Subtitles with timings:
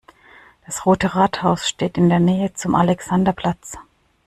[0.65, 3.77] Das Rote Rathaus steht in der Nähe zum Alexanderplatz.